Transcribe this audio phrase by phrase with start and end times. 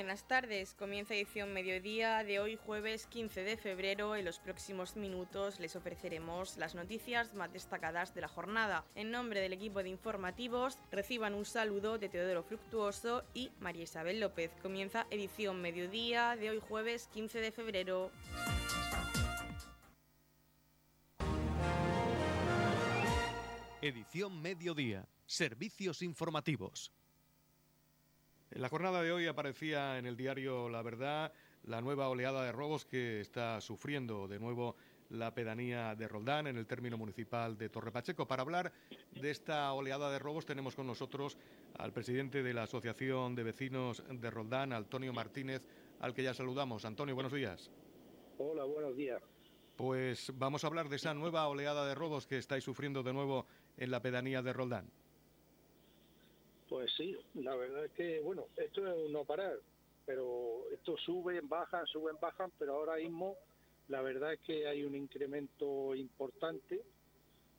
[0.00, 0.72] buenas tardes.
[0.72, 4.16] Comienza edición mediodía de hoy jueves 15 de febrero.
[4.16, 8.82] En los próximos minutos les ofreceremos las noticias más destacadas de la jornada.
[8.94, 14.20] En nombre del equipo de informativos, reciban un saludo de Teodoro Fructuoso y María Isabel
[14.20, 14.50] López.
[14.62, 18.10] Comienza edición mediodía de hoy jueves 15 de febrero.
[23.82, 25.06] Edición mediodía.
[25.26, 26.90] Servicios informativos.
[28.52, 31.32] En la jornada de hoy aparecía en el diario La Verdad
[31.64, 34.74] la nueva oleada de robos que está sufriendo de nuevo
[35.10, 38.26] la pedanía de Roldán en el término municipal de Torrepacheco.
[38.26, 38.72] Para hablar
[39.12, 41.38] de esta oleada de robos tenemos con nosotros
[41.78, 45.62] al presidente de la Asociación de Vecinos de Roldán, Antonio Martínez,
[46.00, 46.84] al que ya saludamos.
[46.84, 47.70] Antonio, buenos días.
[48.38, 49.22] Hola, buenos días.
[49.76, 53.46] Pues vamos a hablar de esa nueva oleada de robos que estáis sufriendo de nuevo
[53.76, 54.90] en la pedanía de Roldán.
[56.70, 59.58] Pues sí, la verdad es que, bueno, esto es no parar,
[60.06, 63.36] pero esto suben, bajan, suben, bajan, pero ahora mismo
[63.88, 66.80] la verdad es que hay un incremento importante,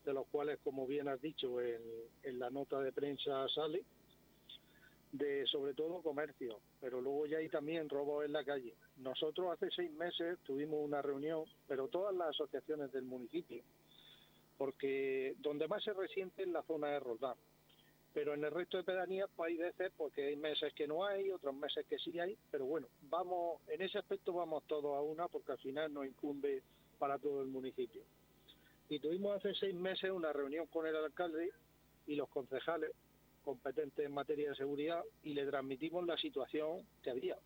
[0.05, 1.81] de los cuales, como bien has dicho, en,
[2.23, 3.83] en la nota de prensa sale,
[5.11, 8.73] de sobre todo comercio, pero luego ya hay también robos en la calle.
[8.95, 13.61] Nosotros hace seis meses tuvimos una reunión, pero todas las asociaciones del municipio,
[14.57, 17.35] porque donde más se resiente es la zona de Roldán
[18.13, 21.31] pero en el resto de pedanías pues hay veces porque hay meses que no hay,
[21.31, 25.27] otros meses que sí hay, pero bueno, vamos, en ese aspecto vamos todos a una
[25.27, 26.61] porque al final nos incumbe
[26.99, 28.01] para todo el municipio.
[28.89, 31.51] Y tuvimos hace seis meses una reunión con el alcalde
[32.07, 32.91] y los concejales
[33.43, 37.37] competentes en materia de seguridad y le transmitimos la situación que había,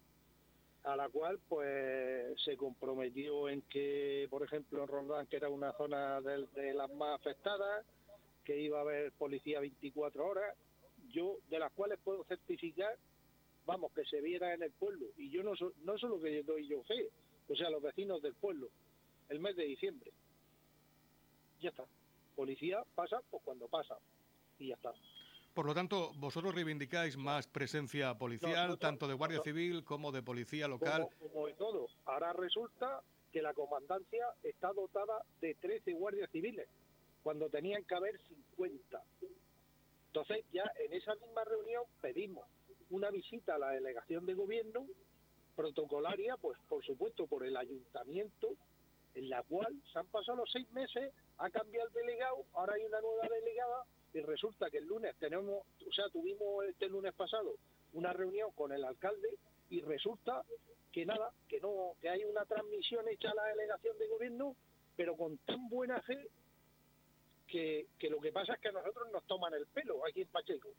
[0.84, 5.72] a la cual pues se comprometió en que, por ejemplo, en Rondán, que era una
[5.74, 7.86] zona de las más afectadas,
[8.46, 10.56] que iba a haber policía 24 horas,
[11.10, 12.96] yo de las cuales puedo certificar,
[13.66, 15.08] vamos, que se viera en el pueblo.
[15.18, 17.10] Y yo no, no solo que doy yo fe,
[17.50, 18.70] o sea, los vecinos del pueblo,
[19.30, 20.12] el mes de diciembre.
[21.60, 21.86] Ya está.
[22.36, 23.98] Policía pasa pues cuando pasa.
[24.60, 24.94] Y ya está.
[25.54, 30.68] Por lo tanto, vosotros reivindicáis más presencia policial, tanto de Guardia Civil como de policía
[30.68, 31.08] local.
[31.18, 31.88] Como, como, de todo.
[32.06, 33.02] Ahora resulta
[33.32, 36.68] que la comandancia está dotada de 13 guardias civiles
[37.26, 38.20] cuando tenían que haber
[38.56, 39.04] 50.
[40.10, 42.48] Entonces ya en esa misma reunión pedimos
[42.92, 44.86] una visita a la delegación de gobierno
[45.56, 48.50] protocolaria, pues por supuesto por el ayuntamiento,
[49.16, 52.86] en la cual se han pasado los seis meses, ha cambiado el delegado, ahora hay
[52.86, 57.56] una nueva delegada y resulta que el lunes tenemos, o sea, tuvimos este lunes pasado
[57.94, 59.30] una reunión con el alcalde
[59.72, 60.44] y resulta
[60.92, 64.56] que nada, que no, que hay una transmisión hecha a la delegación de gobierno,
[64.96, 66.30] pero con tan buena fe
[67.48, 70.70] que, lo que pasa es que a nosotros nos toman el pelo aquí en Pacheco.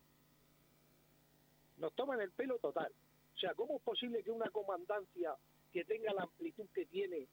[1.78, 2.92] Nos toman el pelo total.
[3.34, 5.34] O sea, ¿cómo es posible que una comandancia
[5.72, 7.28] que tenga la amplitud que tiene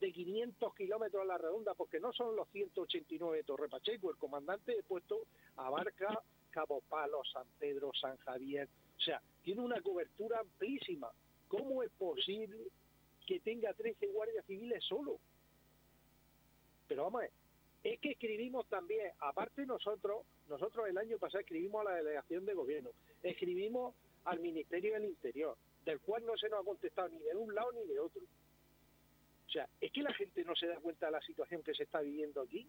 [0.00, 4.16] de 500 kilómetros a la redonda, porque no son los 189 de Torre Pacheco, el
[4.16, 5.26] comandante de puesto
[5.56, 11.10] abarca Cabo Palo, San Pedro, San Javier, o sea, tiene una cobertura amplísima.
[11.48, 12.68] ¿Cómo es posible
[13.26, 15.18] que tenga 13 guardias civiles solo?
[16.88, 17.32] Pero vamos a ver,
[17.82, 22.54] es que escribimos también, aparte nosotros, nosotros el año pasado escribimos a la delegación de
[22.54, 22.90] gobierno,
[23.22, 27.54] escribimos al Ministerio del Interior, del cual no se nos ha contestado ni de un
[27.54, 28.22] lado ni de otro.
[28.22, 31.84] O sea, es que la gente no se da cuenta de la situación que se
[31.84, 32.68] está viviendo aquí.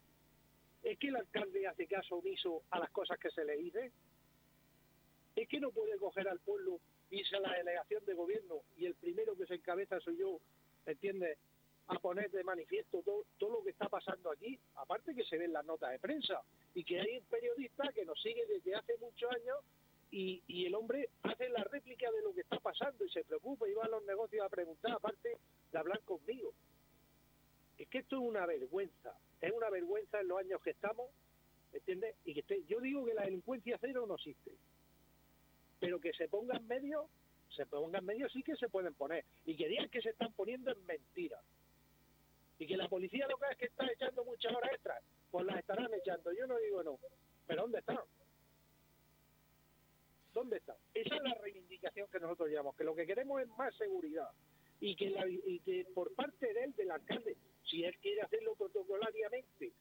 [0.81, 3.91] Es que el alcalde hace caso omiso a las cosas que se le dice.
[5.35, 6.79] Es que no puede coger al pueblo,
[7.11, 10.39] irse a la delegación de gobierno y el primero que se encabeza soy yo,
[10.85, 11.37] ¿entiendes?
[11.91, 15.51] A poner de manifiesto todo, todo lo que está pasando aquí, aparte que se ven
[15.51, 16.41] las notas de prensa
[16.73, 19.57] y que hay un periodista que nos sigue desde hace muchos años
[20.09, 23.67] y, y el hombre hace la réplica de lo que está pasando y se preocupa
[23.67, 25.37] y va a los negocios a preguntar, aparte
[25.71, 26.53] de hablar conmigo.
[27.77, 31.09] Es que esto es una vergüenza, es una vergüenza en los años que estamos,
[31.73, 32.15] ¿entiendes?
[32.23, 34.51] Y que yo digo que la delincuencia cero no existe,
[35.81, 37.09] pero que se ponga en medio,
[37.49, 40.31] se ponga en medio sí que se pueden poner, y que digan que se están
[40.33, 41.41] poniendo en mentira
[42.61, 45.91] y que la policía local es que está echando muchas horas extras, pues las estarán
[45.95, 46.31] echando.
[46.31, 46.99] Yo no digo no,
[47.47, 47.97] pero ¿dónde están?
[50.31, 50.75] ¿Dónde están?
[50.93, 54.29] Esa es la reivindicación que nosotros llevamos, que lo que queremos es más seguridad
[54.79, 58.53] y que, la, y que por parte de él, del alcalde, si él quiere hacerlo
[58.53, 59.73] protocolariamente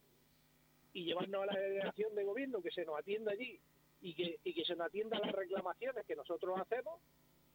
[0.95, 3.61] y llevarnos a la delegación de gobierno, que se nos atienda allí
[4.01, 6.99] y que, y que se nos atienda a las reclamaciones que nosotros hacemos,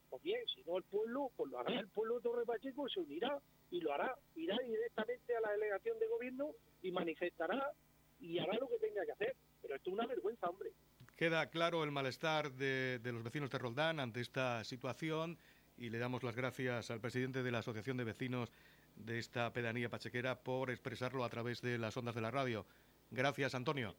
[0.10, 3.00] pues bien, si no el pueblo, pues lo hará el pueblo de Torre Pacheco, se
[3.00, 3.40] unirá
[3.72, 7.72] y lo hará, irá directamente a la delegación de gobierno y manifestará
[8.20, 9.36] y hará lo que tenga que hacer.
[9.62, 10.72] Pero esto es una vergüenza, hombre.
[11.16, 15.38] Queda claro el malestar de, los vecinos de Roldán ante esta situación
[15.78, 18.52] y le damos las gracias al presidente de la Asociación de Vecinos
[18.96, 22.66] de esta pedanía pachequera por expresarlo a través de las ondas de la radio.
[23.12, 23.96] Gracias, Antonio.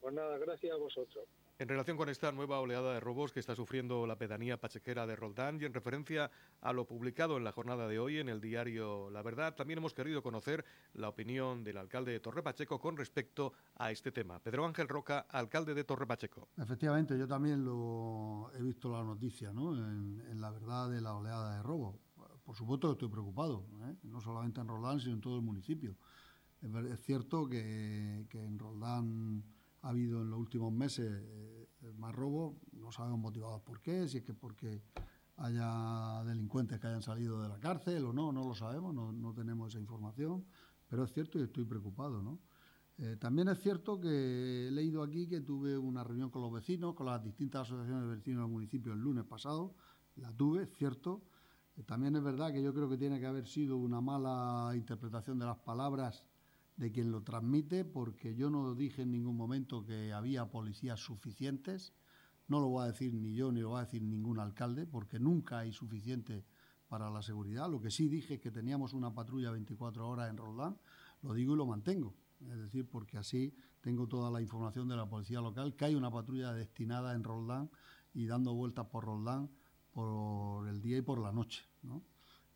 [0.00, 1.26] Pues nada, gracias a vosotros.
[1.58, 5.16] En relación con esta nueva oleada de robos que está sufriendo la pedanía pachequera de
[5.16, 6.30] Roldán y en referencia
[6.60, 9.94] a lo publicado en la jornada de hoy en el diario La Verdad, también hemos
[9.94, 14.38] querido conocer la opinión del alcalde de Torre Pacheco con respecto a este tema.
[14.38, 16.50] Pedro Ángel Roca, alcalde de Torre Pacheco.
[16.58, 19.72] Efectivamente, yo también lo he visto la noticia, ¿no?
[19.72, 21.96] En, la verdad de la oleada de robos.
[22.44, 23.96] Por supuesto que estoy preocupado, ¿eh?
[24.02, 25.96] no solamente en Roldán, sino en todo el municipio.
[26.60, 29.42] Es, cierto que, que en Roldán
[29.86, 34.18] ha habido en los últimos meses eh, más robos, no sabemos motivados por qué, si
[34.18, 34.82] es que porque
[35.36, 39.68] haya delincuentes que hayan salido de la cárcel o no, no lo sabemos, no, tenemos
[39.68, 40.44] esa información,
[40.88, 42.40] pero es cierto y estoy preocupado, ¿no?
[42.98, 46.94] Eh, también es cierto que he leído aquí que tuve una reunión con los vecinos,
[46.94, 49.74] con las distintas asociaciones de vecinos del municipio el lunes pasado,
[50.16, 51.22] la tuve, es cierto.
[51.76, 55.38] Eh, también es verdad que yo creo que tiene que haber sido una mala interpretación
[55.38, 56.24] de las palabras
[56.76, 61.92] de quien lo transmite, porque yo no dije en ningún momento que había policías suficientes,
[62.48, 65.18] no lo voy a decir ni yo ni lo va a decir ningún alcalde, porque
[65.18, 66.44] nunca hay suficiente
[66.88, 67.68] para la seguridad.
[67.70, 70.76] Lo que sí dije es que teníamos una patrulla 24 horas en Roldán,
[71.22, 72.14] lo digo y lo mantengo.
[72.40, 76.10] Es decir, porque así tengo toda la información de la policía local, que hay una
[76.10, 77.70] patrulla destinada en Roldán
[78.14, 79.50] y dando vueltas por Roldán
[79.92, 81.64] por el día y por la noche.
[81.82, 82.02] ¿no?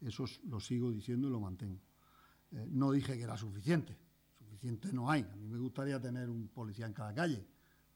[0.00, 1.80] Eso lo sigo diciendo y lo mantengo.
[2.52, 3.96] Eh, no dije que era suficiente,
[4.92, 5.22] no hay.
[5.22, 7.46] A mí me gustaría tener un policía en cada calle,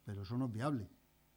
[0.04, 0.88] pero eso no es viable.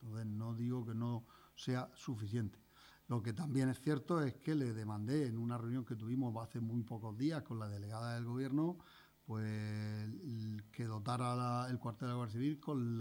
[0.01, 1.25] Entonces no digo que no
[1.56, 2.59] sea suficiente.
[3.07, 6.59] Lo que también es cierto es que le demandé en una reunión que tuvimos hace
[6.59, 8.77] muy pocos días con la delegada del gobierno,
[9.25, 10.09] pues
[10.71, 13.00] que dotara el cuartel de la Guardia Civil con,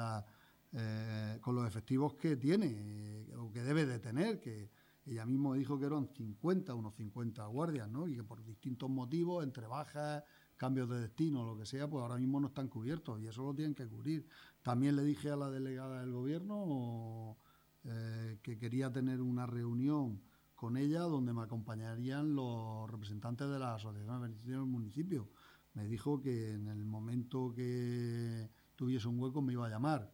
[0.73, 4.71] eh, con los efectivos que tiene o que debe de tener, que
[5.07, 8.09] ella mismo dijo que eran 50, unos 50 guardias, ¿no?
[8.09, 10.25] Y que por distintos motivos, entre bajas,
[10.57, 13.55] cambios de destino, lo que sea, pues ahora mismo no están cubiertos y eso lo
[13.55, 14.27] tienen que cubrir.
[14.63, 17.37] También le dije a la delegada del gobierno
[17.85, 20.23] eh, que quería tener una reunión
[20.55, 25.29] con ella donde me acompañarían los representantes de la asociación de del municipio.
[25.75, 30.11] Me dijo que en el momento que tuviese un hueco me iba a llamar.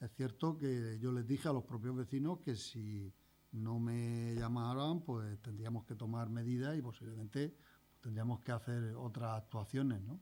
[0.00, 3.12] Es cierto que yo les dije a los propios vecinos que si
[3.52, 7.54] no me llamaran, pues tendríamos que tomar medidas y posiblemente
[8.02, 10.20] tendríamos que hacer otras actuaciones, ¿no?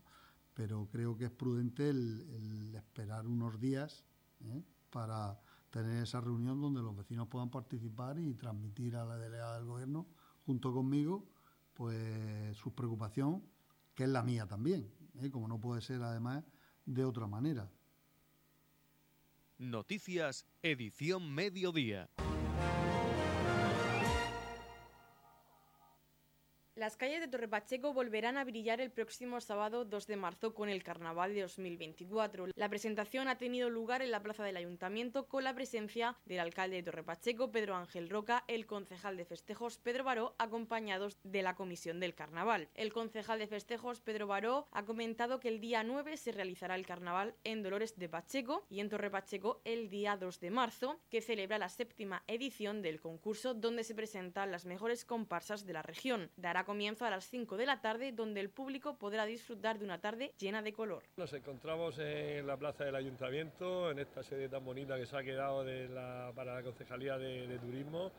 [0.53, 4.05] Pero creo que es prudente el, esperar unos días
[4.45, 4.61] ¿eh?
[4.89, 5.39] para
[5.69, 10.05] tener esa reunión donde los vecinos puedan participar y transmitir a la delegada del gobierno,
[10.45, 11.25] junto conmigo,
[11.73, 13.43] pues su preocupación,
[13.95, 14.91] que es la mía también,
[15.21, 15.31] ¿eh?
[15.31, 16.43] como no puede ser además
[16.85, 17.69] de otra manera.
[19.57, 22.09] Noticias, edición mediodía.
[26.81, 30.67] Las calles de Torre Pacheco volverán a brillar el próximo sábado 2 de marzo con
[30.67, 32.47] el Carnaval de 2024.
[32.55, 36.77] La presentación ha tenido lugar en la plaza del Ayuntamiento con la presencia del alcalde
[36.77, 41.53] de Torre Pacheco, Pedro Ángel Roca, el concejal de festejos, Pedro Baró, acompañados de la
[41.53, 42.67] comisión del Carnaval.
[42.73, 46.87] El concejal de festejos, Pedro Baró, ha comentado que el día 9 se realizará el
[46.87, 51.21] Carnaval en Dolores de Pacheco y en Torre Pacheco el día 2 de marzo, que
[51.21, 56.31] celebra la séptima edición del concurso donde se presentan las mejores comparsas de la región.
[56.37, 59.99] Dará comienzo a las 5 de la tarde, donde el público podrá disfrutar de una
[59.99, 61.03] tarde llena de color.
[61.17, 65.21] Nos encontramos en la plaza del Ayuntamiento, en esta sede tan bonita que se ha
[65.21, 65.65] quedado
[66.33, 68.09] para la Concejalía de, Turismo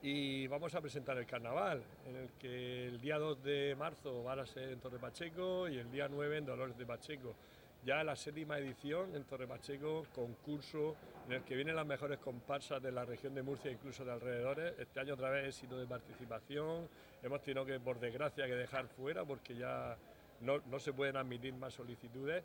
[0.00, 4.32] y vamos a presentar el carnaval, en el que el día 2 de marzo va
[4.32, 7.34] a ser en Torre Pacheco y el día 9 en Dolores de Pacheco
[7.84, 10.96] ya la séptima edición en Torre Pacheco, concurso
[11.26, 14.78] en el que vienen las mejores comparsas de la región de Murcia, incluso de alrededores.
[14.78, 16.88] Este año otra vez éxito de participación.
[17.22, 19.96] Hemos tenido que, por desgracia, que dejar fuera porque ya
[20.40, 22.44] no, no se pueden admitir más solicitudes.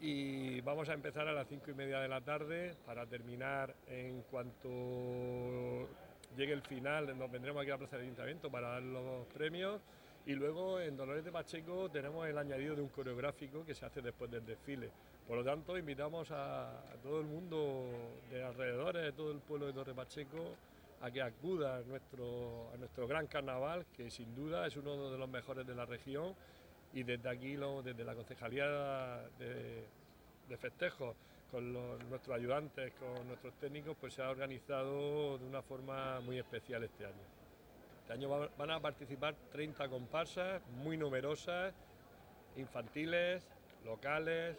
[0.00, 4.22] Y vamos a empezar a las cinco y media de la tarde para terminar en
[4.30, 5.88] cuanto
[6.36, 7.16] llegue el final.
[7.16, 9.80] Nos vendremos aquí a la Plaza del Ayuntamiento para dar los premios
[10.26, 14.00] y luego en Dolores de Pacheco tenemos el añadido de un coreográfico que se hace
[14.00, 14.90] después del desfile.
[15.28, 17.84] Por lo tanto, invitamos a, todo el mundo
[18.30, 20.56] de alrededores, de todo el pueblo de Torre Pacheco,
[21.02, 25.18] a que acuda a nuestro, a nuestro gran carnaval, que sin duda es uno de
[25.18, 26.34] los mejores de la región.
[26.94, 31.14] Y desde aquí, desde la Concejalía de, Festejos,
[31.50, 31.72] con
[32.08, 37.04] nuestros ayudantes, con nuestros técnicos, pues se ha organizado de una forma muy especial este
[37.04, 37.43] año.
[38.04, 41.72] Este año van a participar 30 comparsas muy numerosas,
[42.54, 43.42] infantiles,
[43.82, 44.58] locales,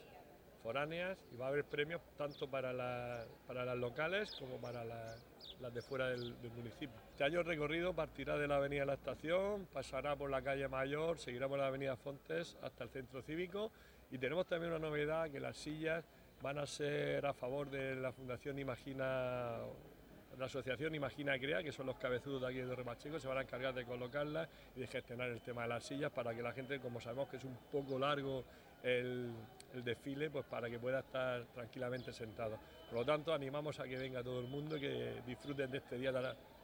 [0.64, 6.08] foráneas y va a haber premios tanto para, las locales como para las de fuera
[6.08, 7.00] del, municipio.
[7.12, 11.20] Este año el recorrido partirá de la avenida la estación, pasará por la calle Mayor,
[11.20, 13.72] seguirá por la avenida Fontes hasta el centro cívico
[14.10, 16.04] y tenemos también una novedad que las sillas
[16.42, 19.60] van a ser a favor de la Fundación Imagina
[20.38, 23.42] la asociación Imagina Crea, que son los cabezudos de aquí de Remachico, se van a
[23.42, 26.80] encargar de colocarlas y de gestionar el tema de las sillas para que la gente,
[26.80, 28.44] como sabemos que es un poco largo
[28.84, 29.32] el,
[29.84, 32.58] desfile, pues para que pueda estar tranquilamente sentado.
[32.90, 36.14] Por lo tanto, animamos a que venga todo el mundo que disfruten de este día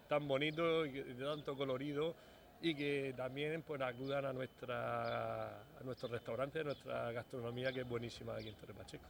[0.08, 2.16] tan, bonito y de tanto colorido
[2.62, 8.50] y que también pues, acudan a nuestro restaurante, a nuestra gastronomía que es buenísima aquí
[8.50, 9.10] en Torre Pacheco.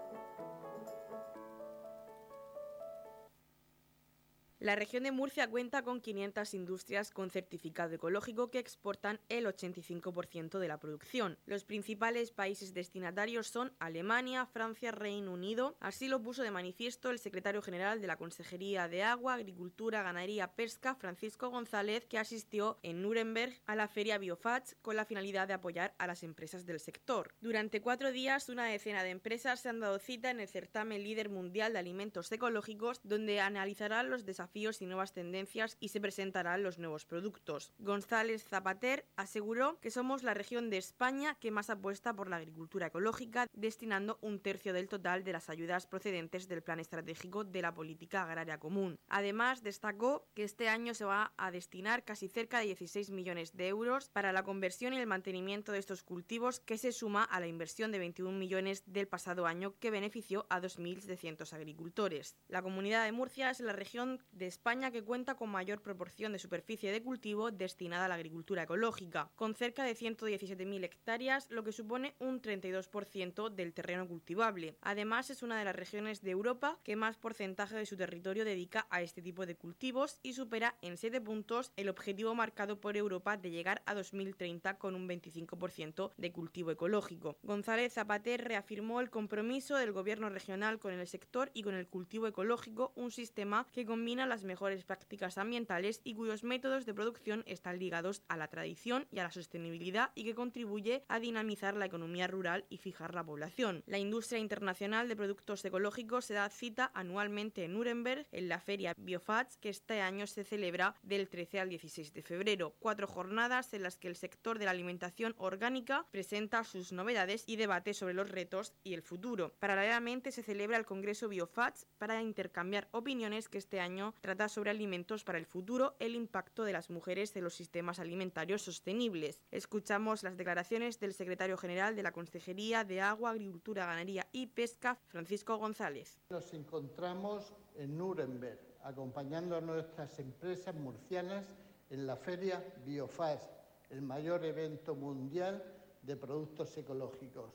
[4.61, 10.59] La región de Murcia cuenta con 500 industrias con certificado ecológico que exportan el 85%
[10.59, 11.39] de la producción.
[11.47, 15.77] Los principales países destinatarios son Alemania, Francia, Reino Unido.
[15.79, 20.53] Así lo puso de manifiesto el secretario general de la Consejería de Agua, Agricultura, Ganadería,
[20.53, 25.55] Pesca, Francisco González, que asistió en Nuremberg a la feria Biofats con la finalidad de
[25.55, 27.33] apoyar a las empresas del sector.
[27.41, 31.29] Durante cuatro días, una decena de empresas se han dado cita en el certamen líder
[31.29, 36.77] mundial de alimentos ecológicos, donde analizarán los desafíos y nuevas tendencias y se presentarán los
[36.77, 37.73] nuevos productos.
[37.79, 42.87] González Zapater aseguró que somos la región de España que más apuesta por la agricultura
[42.87, 47.73] ecológica, destinando un tercio del total de las ayudas procedentes del Plan Estratégico de la
[47.73, 48.99] Política Agraria Común.
[49.07, 53.69] Además, destacó que este año se va a destinar casi cerca de 16 millones de
[53.69, 57.47] euros para la conversión y el mantenimiento de estos cultivos, que se suma a la
[57.47, 62.35] inversión de 21 millones del pasado año que benefició a 2.700 agricultores.
[62.49, 66.91] La comunidad de Murcia es la región España que cuenta con mayor proporción de superficie
[66.91, 72.15] de cultivo destinada a la agricultura ecológica, con cerca de 117.000 hectáreas, lo que supone
[72.19, 74.77] un 32% del terreno cultivable.
[74.81, 78.87] Además, es una de las regiones de Europa que más porcentaje de su territorio dedica
[78.89, 83.37] a este tipo de cultivos y supera en 7 puntos el objetivo marcado por Europa
[83.37, 87.37] de llegar a 2030 con un 25% de cultivo ecológico.
[87.43, 92.27] González Zapater reafirmó el compromiso del gobierno regional con el sector y con el cultivo
[92.27, 97.79] ecológico, un sistema que combina las mejores prácticas ambientales y cuyos métodos de producción están
[97.79, 102.27] ligados a la tradición y a la sostenibilidad y que contribuye a dinamizar la economía
[102.27, 103.83] rural y fijar la población.
[103.87, 108.95] La industria internacional de productos ecológicos se da cita anualmente en Nuremberg en la feria
[108.97, 112.73] Biofats que este año se celebra del 13 al 16 de febrero.
[112.79, 117.57] Cuatro jornadas en las que el sector de la alimentación orgánica presenta sus novedades y
[117.57, 119.53] debate sobre los retos y el futuro.
[119.59, 125.23] Paralelamente se celebra el Congreso Biofats para intercambiar opiniones que este año trata sobre alimentos
[125.23, 129.41] para el futuro, el impacto de las mujeres en los sistemas alimentarios sostenibles.
[129.51, 134.99] Escuchamos las declaraciones del secretario general de la Consejería de Agua, Agricultura, Ganadería y Pesca,
[135.07, 136.19] Francisco González.
[136.29, 141.45] Nos encontramos en Nuremberg, acompañando a nuestras empresas murcianas
[141.89, 143.51] en la feria Biofast,
[143.89, 145.63] el mayor evento mundial
[146.03, 147.51] de productos ecológicos.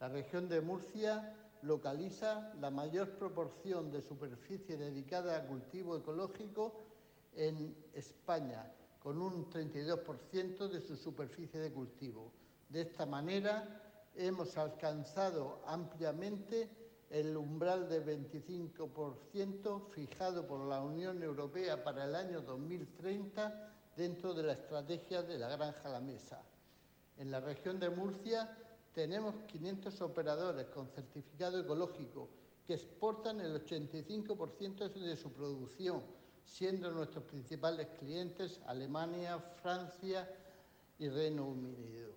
[0.00, 6.84] La región de Murcia localiza la mayor proporción de superficie dedicada a cultivo ecológico
[7.34, 12.32] en España, con un 32% de su superficie de cultivo.
[12.68, 13.82] De esta manera,
[14.14, 16.68] hemos alcanzado ampliamente
[17.10, 24.42] el umbral de 25% fijado por la Unión Europea para el año 2030 dentro de
[24.42, 26.42] la estrategia de la granja a la mesa.
[27.16, 28.56] En la región de Murcia
[28.98, 32.28] tenemos 500 operadores con certificado ecológico
[32.66, 36.02] que exportan el 85% de su producción,
[36.44, 40.28] siendo nuestros principales clientes Alemania, Francia
[40.98, 42.10] y Reino Unido.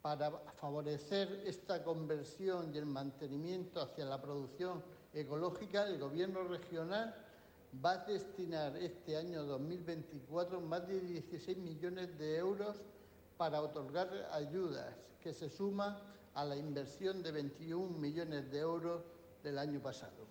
[0.00, 7.16] Para favorecer esta conversión y el mantenimiento hacia la producción ecológica, el Gobierno regional
[7.84, 12.76] va a destinar este año 2024 más de 16 millones de euros
[13.36, 15.98] para otorgar ayudas que se suman
[16.34, 19.02] a la inversión de 21 millones de euros
[19.42, 20.26] del año pasado.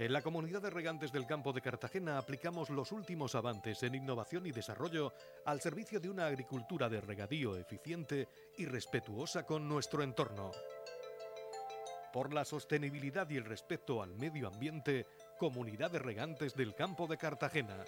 [0.00, 4.46] En la comunidad de regantes del campo de Cartagena aplicamos los últimos avances en innovación
[4.46, 5.12] y desarrollo
[5.44, 8.26] al servicio de una agricultura de regadío eficiente
[8.56, 10.52] y respetuosa con nuestro entorno.
[12.12, 15.06] por la sostenibilidad y el respeto al medio ambiente,
[15.38, 17.84] Comunidad de Regantes del Campo de Cartagena.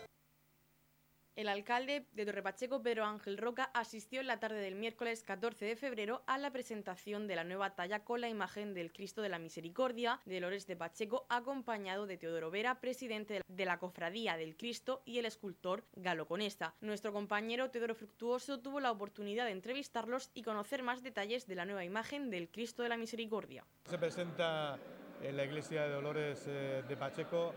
[1.34, 5.76] El alcalde de Torrepacheco, Pedro Ángel Roca, asistió en la tarde del miércoles 14 de
[5.76, 9.38] febrero a la presentación de la nueva talla con la imagen del Cristo de la
[9.38, 15.00] Misericordia de Lores de Pacheco, acompañado de Teodoro Vera, presidente de la Cofradía del Cristo,
[15.06, 16.74] y el escultor Galo Conesta.
[16.82, 21.64] Nuestro compañero Teodoro Fructuoso tuvo la oportunidad de entrevistarlos y conocer más detalles de la
[21.64, 23.64] nueva imagen del Cristo de la Misericordia.
[23.88, 24.78] Se presenta
[25.22, 27.54] en la iglesia de Dolores eh, de Pacheco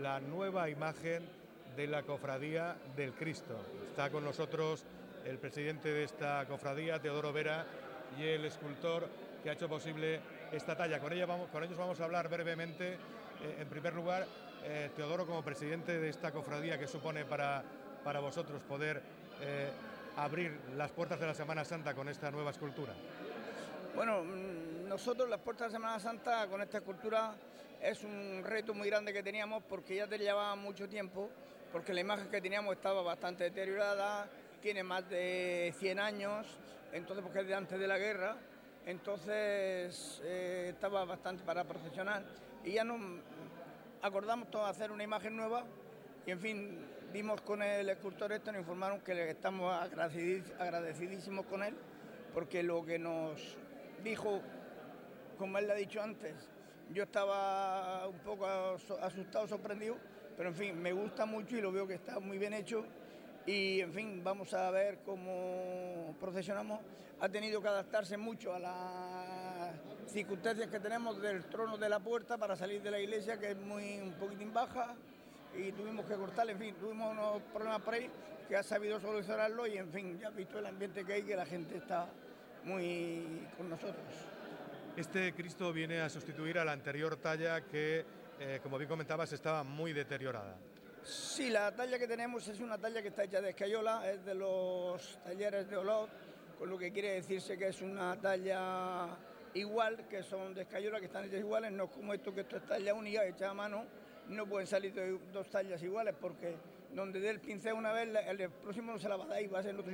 [0.00, 1.24] la nueva imagen
[1.76, 3.54] de la Cofradía del Cristo.
[3.90, 4.84] Está con nosotros
[5.24, 7.66] el presidente de esta cofradía, Teodoro Vera,
[8.18, 9.06] y el escultor
[9.42, 10.20] que ha hecho posible
[10.52, 10.98] esta talla.
[10.98, 12.94] Con, ella con ellos vamos a hablar brevemente.
[12.94, 12.98] Eh,
[13.60, 14.26] en primer lugar,
[14.64, 17.62] eh, Teodoro, como presidente de esta cofradía, ¿qué supone para,
[18.02, 19.02] para vosotros poder
[19.42, 19.70] eh,
[20.16, 22.94] abrir las puertas de la Semana Santa con esta nueva escultura?
[23.94, 27.34] Bueno, mm, nosotros las puertas de Semana Santa con esta escultura
[27.82, 31.30] es un reto muy grande que teníamos porque ya te llevaba mucho tiempo
[31.76, 34.26] porque la imagen que teníamos estaba bastante deteriorada,
[34.62, 36.46] tiene más de 100 años,
[36.90, 38.34] entonces porque es de antes de la guerra,
[38.86, 42.24] entonces eh, estaba bastante para procesionar.
[42.64, 42.98] Y ya nos
[44.00, 45.64] acordamos todos hacer una imagen nueva
[46.24, 46.78] y en fin,
[47.12, 49.70] dimos con el escultor esto, nos informaron que estamos
[50.58, 51.74] agradecidísimos con él
[52.32, 53.58] porque lo que nos
[54.02, 54.40] dijo,
[55.36, 56.48] como él le ha dicho antes,
[56.94, 59.98] yo estaba un poco asustado, sorprendido,
[60.36, 62.84] pero en fin, me gusta mucho y lo veo que está muy bien hecho.
[63.46, 66.80] Y en fin, vamos a ver cómo procesionamos.
[67.20, 72.36] Ha tenido que adaptarse mucho a las circunstancias que tenemos del trono de la puerta
[72.36, 74.94] para salir de la iglesia, que es muy un poquitín baja,
[75.56, 78.10] y tuvimos que cortar, en fin, tuvimos unos problemas por ahí
[78.48, 81.34] que ha sabido solucionarlo y en fin, ya has visto el ambiente que hay, que
[81.34, 82.08] la gente está
[82.64, 84.04] muy con nosotros.
[84.96, 88.04] Este Cristo viene a sustituir a la anterior talla que
[88.38, 90.56] eh, como bien comentabas, estaba muy deteriorada.
[91.02, 94.34] Sí, la talla que tenemos es una talla que está hecha de escayola, es de
[94.34, 96.10] los talleres de Olot,
[96.58, 99.16] con lo que quiere decirse que es una talla
[99.54, 102.66] igual, que son de escayola, que están hechas iguales, no como esto, que esto es
[102.66, 103.84] talla única, hecha a mano,
[104.28, 104.92] no pueden salir
[105.32, 106.56] dos tallas iguales porque
[106.92, 109.46] donde dé el pincel una vez, el próximo no se la va a dar y
[109.46, 109.92] va a ser otro.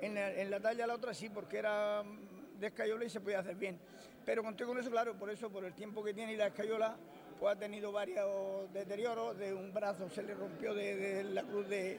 [0.00, 2.02] En la, en la talla la otra sí, porque era
[2.58, 3.78] de escayola y se podía hacer bien.
[4.24, 6.96] Pero conté con eso, claro, por eso, por el tiempo que tiene y la escayola,
[7.48, 11.98] ha tenido varios deterioros, de un brazo se le rompió de, la cruz de...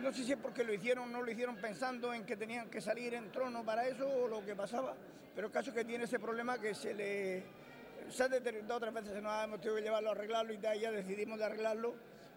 [0.00, 2.80] No sé si es porque lo hicieron no lo hicieron pensando en que tenían que
[2.80, 4.94] salir en trono para eso o lo que pasaba,
[5.34, 7.42] pero el caso es que tiene ese problema que se le...
[8.10, 10.80] Se ha deteriorado otras veces, nos hemos tenido que llevarlo a arreglarlo y de ahí
[10.80, 11.94] ya decidimos de arreglarlo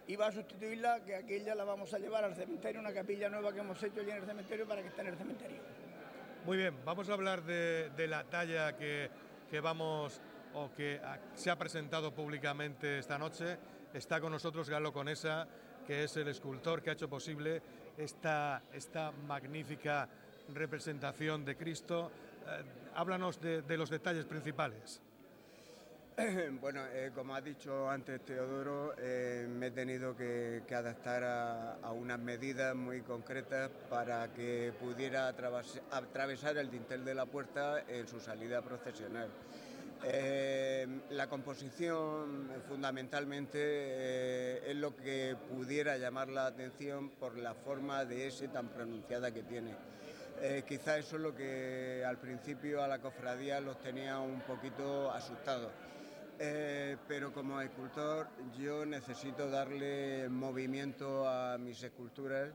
[0.08, 3.52] y va a sustituirla, que aquella la vamos a llevar al cementerio, una capilla nueva
[3.52, 5.58] que hemos hecho allí en el cementerio para que esté en el cementerio.
[6.46, 9.10] Muy bien, vamos a hablar de, la talla que,
[9.50, 10.22] que vamos
[10.56, 11.00] o que
[11.36, 13.58] se ha presentado públicamente esta noche.
[13.94, 15.48] Está con nosotros Galo Conesa,
[15.86, 17.62] que es el escultor que ha hecho posible
[17.98, 20.10] esta, esta magnífica
[20.54, 22.12] representación de Cristo.
[22.48, 22.63] Eh,
[22.96, 25.02] háblanos de, los detalles principales.
[26.62, 31.24] Bueno, eh, como ha dicho antes Teodoro, eh, me he tenido que, adaptar
[31.84, 38.08] a, unas medidas muy concretas para que pudiera atravesar el dintel de la puerta en
[38.08, 39.30] su salida procesional.
[40.08, 48.06] Eh, la composición fundamentalmente eh, es lo que pudiera llamar la atención por la forma
[48.06, 49.74] de S tan pronunciada que tiene.
[50.41, 55.12] Eh, quizá eso es lo que al principio a la cofradía los tenía un poquito
[55.12, 55.72] asustados.
[57.08, 58.28] pero como escultor
[58.60, 62.50] yo necesito darle movimiento a mis esculturas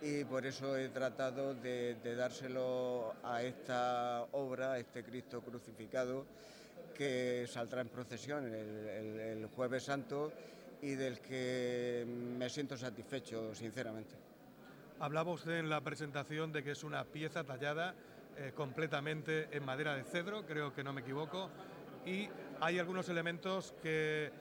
[0.00, 6.24] y por eso he tratado de dárselo a esta obra, a este Cristo crucificado,
[6.98, 10.32] que saldrá en procesión el, jueves santo
[10.82, 14.16] y del que me siento satisfecho, sinceramente.
[14.98, 17.94] Hablaba usted en la presentación de que es una pieza tallada
[18.36, 21.50] eh, completamente en madera de cedro, creo que no me equivoco,
[22.04, 22.28] y
[22.60, 24.32] hay algunos elementos que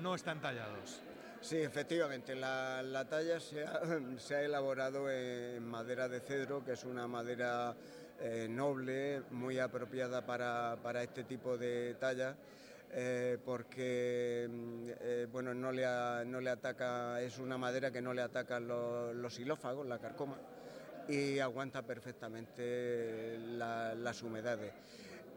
[0.00, 1.02] no están tallados.
[1.40, 7.74] Sí, efectivamente, la, talla se ha, elaborado en madera de cedro, que es una madera
[8.20, 12.36] eh, noble, muy apropiada para, este tipo de talla.
[12.90, 15.84] Eh, porque mm, eh, bueno, no, le
[16.50, 20.36] ataca, es una madera que no le atacan los, los hilófagos, la carcoma,
[21.06, 24.72] y aguanta perfectamente las humedades.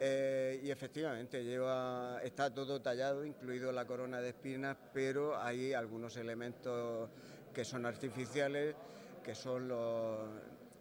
[0.04, 7.08] Y efectivamente lleva, está todo tallado, incluido la corona de espinas, pero hay algunos elementos
[7.54, 8.76] que son artificiales,
[9.24, 9.72] que son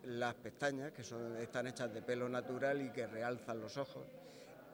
[0.04, 4.06] las pestañas, que son, están hechas de pelo natural y que realzan los ojos.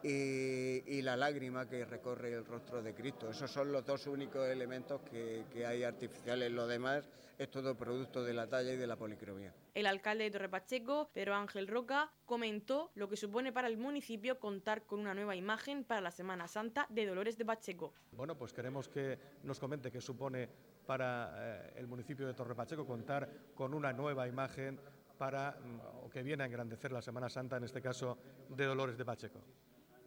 [0.03, 3.29] Y, la lágrima que recorre el rostro de Cristo.
[3.29, 6.51] Esos son los dos únicos elementos que, que hay artificiales.
[6.51, 7.07] Lo demás
[7.37, 9.53] es todo producto de la talla y de la policromía.
[9.73, 14.39] El alcalde de Torre Pacheco, Pedro Ángel Roca, comentó lo que supone para el municipio
[14.39, 17.93] contar con una nueva imagen para la Semana Santa de Dolores de Pacheco.
[18.11, 20.49] Bueno, pues queremos que nos comente qué supone
[20.85, 24.79] para eh, el municipio de Torre Pacheco contar con una nueva imagen
[25.17, 28.17] para mm, o que viene a engrandecer la Semana Santa, en este caso
[28.49, 29.41] de Dolores de Pacheco.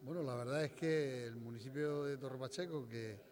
[0.02, 3.28] Bueno, la verdad es que el municipio de Torre Pacheco, que,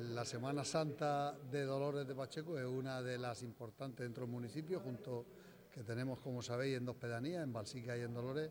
[0.00, 4.80] la Semana Santa de Dolores de Pacheco es una de las importantes dentro del municipio,
[4.80, 5.26] junto
[5.70, 8.50] que tenemos, como sabéis, en dos pedanías, en Balsica y en Dolores.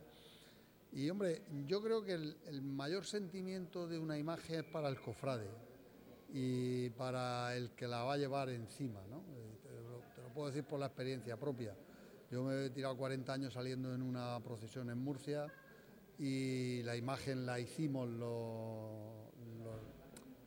[0.91, 5.49] Y hombre, yo creo que el, mayor sentimiento de una imagen es para el cofrade
[6.31, 9.23] y para el que la va a llevar encima, ¿no?
[9.33, 9.57] Eh,
[10.15, 11.75] te lo puedo decir por la experiencia propia.
[12.29, 15.51] Yo me he tirado 40 años saliendo en una procesión en Murcia
[16.21, 18.07] y la imagen la hicimos,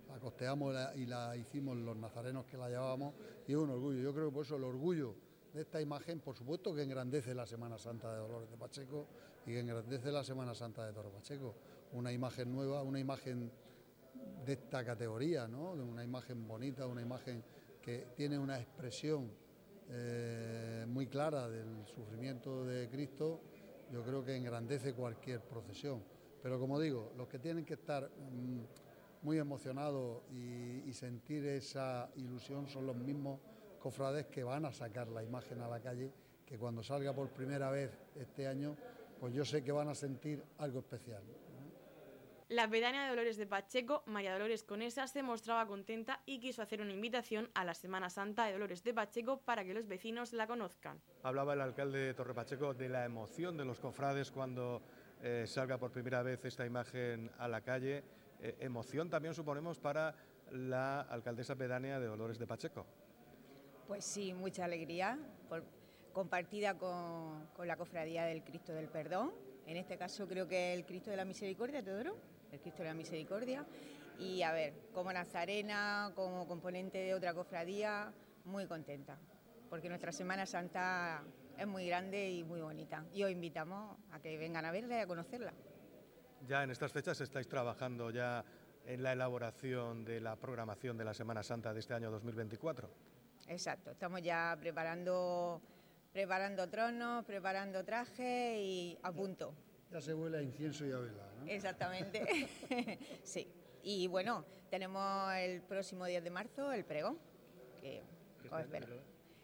[0.08, 3.12] la costeamos y la hicimos los nazarenos que la llevábamos
[3.48, 4.00] y es un orgullo.
[4.00, 5.16] Yo creo que por eso el orgullo
[5.52, 9.08] de esta imagen, por supuesto que engrandece la Semana Santa de Dolores de Pacheco
[9.46, 11.56] y que engrandece la Semana Santa de Toro Pacheco.
[11.94, 13.50] Una imagen nueva, una imagen
[14.46, 15.74] de esta categoría, ¿no?
[15.74, 17.42] de una imagen bonita, una imagen
[17.82, 19.28] que tiene una expresión
[19.90, 23.40] eh, muy clara del sufrimiento de Cristo
[23.94, 26.02] yo creo que engrandece cualquier procesión.
[26.42, 28.60] Pero como digo, los que tienen que estar mm,
[29.22, 33.40] muy emocionados y, sentir esa ilusión son los mismos
[33.80, 36.12] cofrades que van a sacar la imagen a la calle,
[36.46, 38.76] que cuando salga por primera vez este año,
[39.20, 41.22] pues yo sé que van a sentir algo especial.
[42.50, 46.82] La pedánea de Dolores de Pacheco, María Dolores Conesa, se mostraba contenta y quiso hacer
[46.82, 50.46] una invitación a la Semana Santa de Dolores de Pacheco para que los vecinos la
[50.46, 51.00] conozcan.
[51.22, 54.82] Hablaba el alcalde de Torre Pacheco de la emoción de los cofrades cuando
[55.22, 58.04] eh, salga por primera vez esta imagen a la calle.
[58.40, 60.14] Eh, emoción también suponemos para
[60.50, 62.84] la alcaldesa pedánea de Dolores de Pacheco.
[63.88, 65.18] Pues sí, mucha alegría,
[66.12, 69.32] compartida con, con la Cofradía del Cristo del Perdón.
[69.66, 72.16] En este caso creo que el Cristo de la Misericordia, Teodoro
[72.54, 73.66] el Cristo de la Misericordia.
[74.18, 78.12] Y a ver, como nazarena, como componente de otra cofradía,
[78.44, 79.18] muy contenta,
[79.68, 81.24] porque nuestra Semana Santa
[81.58, 83.04] es muy grande y muy bonita.
[83.12, 85.52] Y os invitamos a que vengan a verla y a conocerla.
[86.46, 88.44] Ya en estas fechas estáis trabajando ya
[88.86, 92.88] en la elaboración de la programación de la Semana Santa de este año 2024.
[93.48, 95.60] Exacto, estamos ya preparando,
[96.14, 99.52] preparando tronos, preparando trajes y a punto.
[99.90, 101.28] Ya se vuela incienso y a vela.
[101.46, 102.48] Exactamente,
[103.24, 103.52] sí.
[103.82, 107.18] Y bueno, tenemos el próximo 10 de marzo el pregón,
[107.82, 108.00] que
[108.60, 108.86] espera.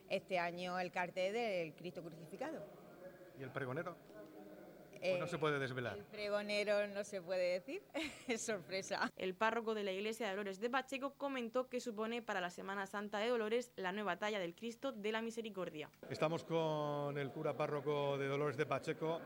[0.08, 2.64] Este año el cartel del Cristo crucificado.
[3.38, 3.96] ¿Y el pregonero?
[5.18, 5.96] No se puede desvelar.
[5.96, 7.82] El pregonero no se puede decir,
[8.28, 9.10] es sorpresa.
[9.16, 12.86] El párroco de la iglesia de Dolores de Pacheco comentó que supone para la Semana
[12.86, 15.90] Santa de Dolores la nueva talla del Cristo de la Misericordia.
[16.08, 19.20] Estamos con el cura párroco de Dolores de Pacheco.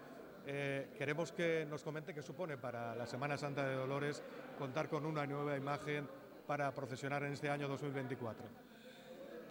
[0.47, 4.23] Eh, queremos que nos comente qué supone para la Semana Santa de Dolores
[4.59, 6.07] contar con una nueva imagen
[6.47, 8.47] para procesionar en este año 2024.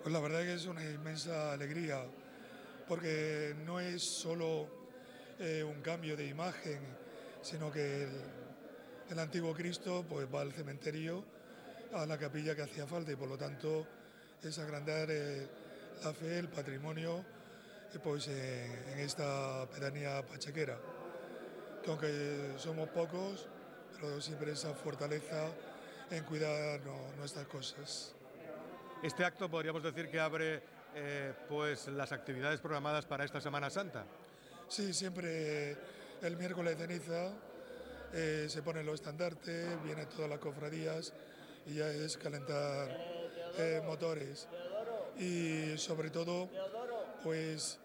[0.04, 2.06] Pues la verdad es que es una inmensa alegría,
[2.88, 4.83] porque no es solo
[5.40, 6.80] eh, un cambio de imagen,
[7.42, 8.08] sino que
[9.10, 11.24] el, antiguo Cristo pues, va al cementerio,
[11.94, 13.86] a la capilla que hacía falta y por lo tanto
[14.42, 15.48] es agrandar eh,
[16.04, 17.24] la fe, el patrimonio
[18.04, 20.78] pues, en, esta pedanía pachequera.
[21.84, 23.48] Que aunque somos pocos,
[23.94, 25.48] pero siempre esa fortaleza
[26.10, 26.80] en cuidar
[27.18, 28.16] nuestras cosas.
[29.02, 30.64] Este acto podríamos decir que abre
[30.96, 34.06] eh, pues las actividades programadas para esta Semana Santa.
[34.70, 35.78] Sí, siempre
[36.22, 37.32] el miércoles de ceniza
[38.14, 41.14] eh, se ponen los estandartes, vienen todas las cofradías
[41.66, 42.90] y ya es calentar
[43.58, 44.48] eh, motores.
[45.20, 46.50] Y sobre todo,
[47.24, 47.80] pues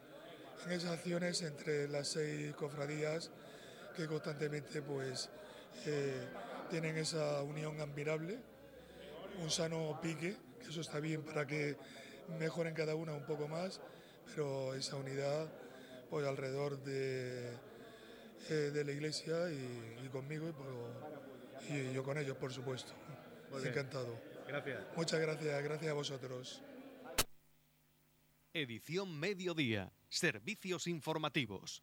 [0.66, 3.30] en esas acciones entre las seis cofradías
[3.96, 5.28] que constantemente pues
[5.86, 6.26] eh,
[6.70, 8.38] tienen esa unión admirable,
[9.42, 11.76] un sano pique, que eso está bien para que
[12.38, 13.80] mejoren cada una un poco más,
[14.34, 15.48] pero esa unidad
[16.10, 17.52] pues alrededor de,
[18.50, 20.52] eh, de la iglesia y, conmigo
[21.68, 22.92] y, yo con ellos, por supuesto.
[23.64, 24.18] Encantado.
[24.46, 24.84] Gracias.
[24.96, 26.62] Muchas gracias, gracias a vosotros.
[28.54, 29.92] Edición Mediodía.
[30.08, 31.82] Servicios informativos.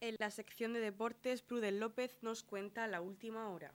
[0.00, 3.74] En la sección de deportes, Prudel López nos cuenta la última hora.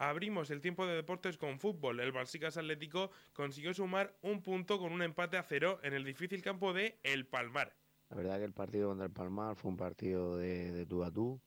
[0.00, 2.00] Abrimos el tiempo de deportes con fútbol.
[2.00, 6.40] El Balsicas Atlético consiguió sumar un punto con un empate a cero en el difícil
[6.40, 7.76] campo de El Palmar.
[8.08, 11.10] La verdad que el partido contra el Palmar fue un partido de, de tú a
[11.10, 11.38] tú,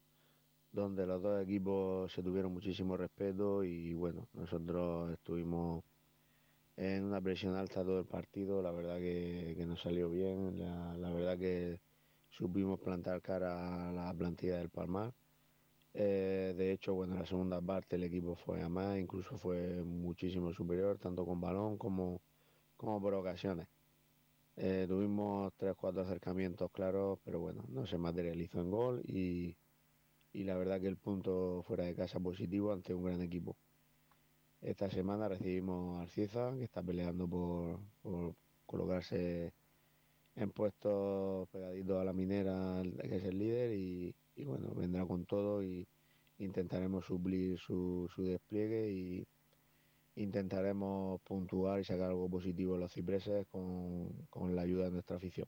[0.71, 5.83] donde los dos equipos se tuvieron muchísimo respeto y bueno, nosotros estuvimos
[6.77, 10.95] en una presión alta todo el partido, la verdad que, que nos salió bien, la,
[10.95, 11.79] la verdad que
[12.29, 15.11] supimos plantar cara a la plantilla del Palmar.
[15.93, 19.83] Eh, de hecho, bueno, en la segunda parte el equipo fue a más, incluso fue
[19.83, 22.21] muchísimo superior, tanto con balón como,
[22.77, 23.67] como por ocasiones.
[24.55, 29.55] Eh, tuvimos tres, cuatro acercamientos claros, pero bueno, no se materializó en gol y,
[30.33, 33.55] y la verdad que el punto fuera de casa positivo ante un gran equipo.
[34.61, 39.53] Esta semana recibimos a Arciza, que está peleando por, por colocarse
[40.35, 45.25] en puestos pegaditos a la minera, que es el líder, y, y bueno, vendrá con
[45.25, 45.87] todo y
[46.37, 49.27] intentaremos suplir su, su despliegue y
[50.15, 55.47] intentaremos puntuar y sacar algo positivo los cipreses con, con la ayuda de nuestra afición.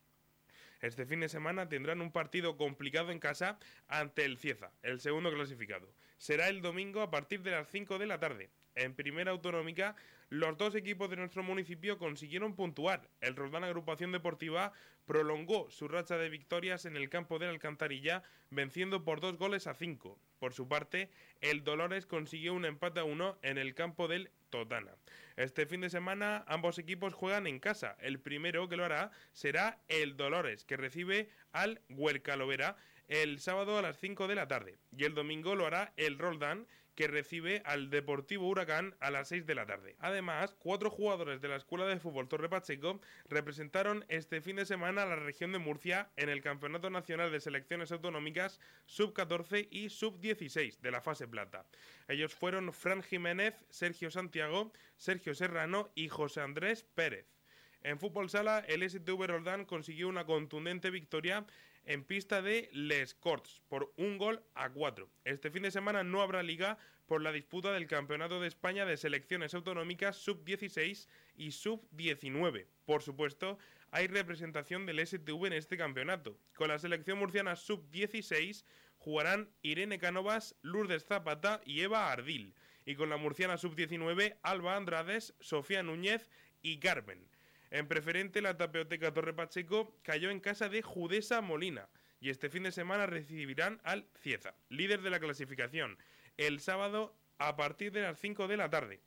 [0.81, 5.31] Este fin de semana tendrán un partido complicado en casa ante el Cieza, el segundo
[5.33, 5.91] clasificado.
[6.17, 8.49] Será el domingo a partir de las 5 de la tarde.
[8.75, 9.95] En primera autonómica,
[10.29, 13.09] los dos equipos de nuestro municipio consiguieron puntuar.
[13.21, 14.73] El Roldán Agrupación Deportiva
[15.05, 19.67] prolongó su racha de victorias en el campo de la Alcantarilla, venciendo por dos goles
[19.67, 20.19] a cinco.
[20.39, 21.09] Por su parte,
[21.41, 24.95] el Dolores consiguió un empate a uno en el campo del Totana.
[25.37, 27.95] Este fin de semana ambos equipos juegan en casa.
[27.99, 33.81] El primero que lo hará será el Dolores, que recibe al Huercalovera el sábado a
[33.81, 34.77] las 5 de la tarde.
[34.95, 39.45] Y el domingo lo hará el Roldán, que recibe al Deportivo Huracán a las 6
[39.45, 39.95] de la tarde.
[39.99, 45.03] Además, cuatro jugadores de la Escuela de Fútbol Torre Pacheco representaron este fin de semana
[45.03, 50.79] a la región de Murcia en el Campeonato Nacional de Selecciones Autonómicas Sub-14 y Sub-16
[50.79, 51.65] de la fase plata.
[52.07, 57.35] Ellos fueron Fran Jiménez, Sergio Santiago, Sergio Serrano y José Andrés Pérez.
[57.81, 61.45] En fútbol sala, el STV Roldán consiguió una contundente victoria
[61.85, 65.09] en pista de Les Corts por un gol a cuatro.
[65.23, 68.97] Este fin de semana no habrá liga por la disputa del Campeonato de España de
[68.97, 72.67] Selecciones Autonómicas Sub-16 y Sub-19.
[72.85, 73.57] Por supuesto,
[73.91, 76.37] hay representación del STV en este campeonato.
[76.55, 78.65] Con la selección murciana Sub-16
[78.97, 82.55] jugarán Irene Cánovas, Lourdes Zapata y Eva Ardil.
[82.85, 86.29] Y con la murciana Sub-19, Alba Andrades, Sofía Núñez
[86.61, 87.34] y Carmen.
[87.75, 91.89] En preferente, la Tapeoteca Torre Pacheco cayó en casa de Judesa Molina
[92.21, 95.97] y este fin de semana recibirán al Cieza, líder de la clasificación,
[96.37, 99.01] el sábado a partir de las 5 de la tarde.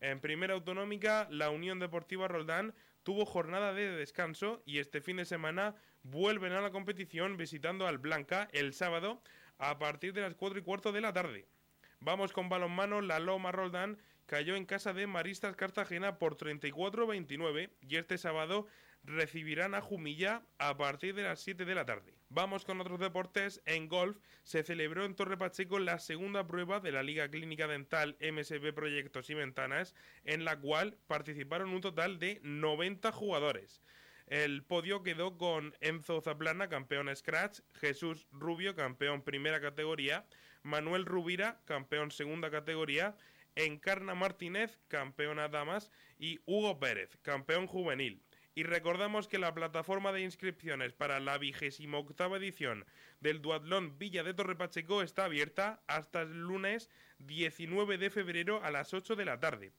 [0.00, 5.26] En primera autonómica, la Unión Deportiva Roldán tuvo jornada de descanso y este fin de
[5.26, 9.22] semana vuelven a la competición visitando al Blanca el sábado
[9.58, 11.46] a partir de las 4 y cuarto de la tarde.
[12.00, 17.96] Vamos con balonmano, la Loma Roldán cayó en casa de Maristas Cartagena por 34-29 y
[17.96, 18.66] este sábado
[19.04, 22.14] recibirán a Jumilla a partir de las 7 de la tarde.
[22.28, 23.62] Vamos con otros deportes.
[23.64, 28.16] En golf se celebró en Torre Pacheco la segunda prueba de la Liga Clínica Dental
[28.20, 33.80] MSB Proyectos y Ventanas, en la cual participaron un total de 90 jugadores.
[34.26, 40.26] El podio quedó con Enzo Zaplana, campeón Scratch, Jesús Rubio, campeón primera categoría,
[40.64, 43.16] Manuel Rubira, campeón segunda categoría,
[43.56, 48.22] Encarna Martínez, campeona damas, y Hugo Pérez, campeón juvenil.
[48.54, 52.86] Y recordamos que la plataforma de inscripciones para la vigésima octava edición
[53.20, 56.88] del Duatlón Villa de Torre Pacheco está abierta hasta el lunes
[57.18, 59.72] 19 de febrero a las 8 de la tarde.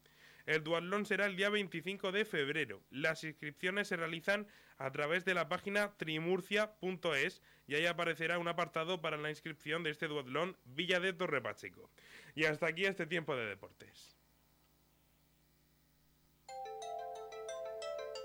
[0.48, 2.82] El duatlón será el día 25 de febrero.
[2.90, 9.02] Las inscripciones se realizan a través de la página trimurcia.es y ahí aparecerá un apartado
[9.02, 11.14] para la inscripción de este duatlón Villa de.
[12.34, 14.16] Y hasta aquí este tiempo de deportes.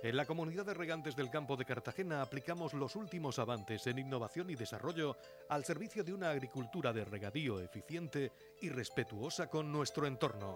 [0.05, 4.49] En la comunidad de regantes del campo de Cartagena aplicamos los últimos avances en innovación
[4.51, 5.17] y desarrollo
[5.49, 10.55] al servicio de una agricultura de regadío eficiente y respetuosa con nuestro entorno.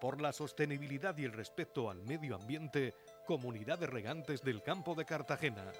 [0.00, 2.94] Por la sostenibilidad y el respeto al medio ambiente,
[3.26, 5.72] Comunidad de Regantes del Campo de Cartagena.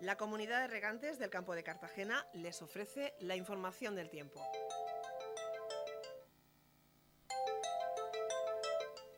[0.00, 4.42] La Comunidad de Regantes del Campo de Cartagena les ofrece la información del tiempo.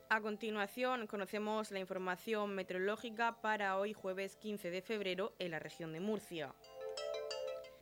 [0.09, 5.91] A continuación, conocemos la información meteorológica para hoy jueves 15 de febrero en la región
[5.91, 6.53] de Murcia.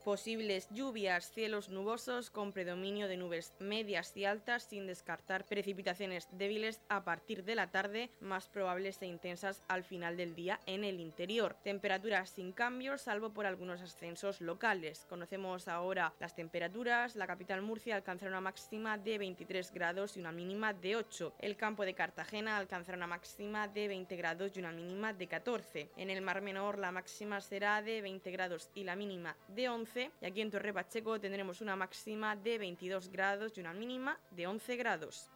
[0.05, 6.79] Posibles lluvias, cielos nubosos con predominio de nubes medias y altas sin descartar precipitaciones débiles
[6.89, 10.99] a partir de la tarde, más probables e intensas al final del día en el
[10.99, 11.55] interior.
[11.63, 15.07] Temperaturas sin cambios salvo por algunos ascensos locales.
[15.09, 17.15] Conocemos ahora las temperaturas.
[17.15, 21.33] La capital Murcia alcanzará una máxima de 23 grados y una mínima de 8.
[21.39, 25.89] El campo de Cartagena alcanzará una máxima de 20 grados y una mínima de 14.
[25.97, 30.11] En el Mar Menor la máxima será de 20 grados y la mínima de 11.
[30.21, 34.47] Y aquí en Torre Pacheco tendremos una máxima de 22 grados y una mínima de
[34.47, 35.31] 11 grados.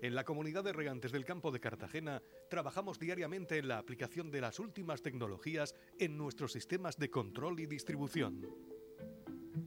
[0.00, 4.40] En la comunidad de regantes del campo de Cartagena trabajamos diariamente en la aplicación de
[4.40, 8.48] las últimas tecnologías en nuestros sistemas de control y distribución.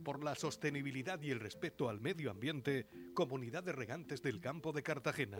[0.03, 4.83] Por la sostenibilidad y el respeto al medio ambiente, Comunidad de Regantes del Campo de
[4.83, 5.39] Cartagena.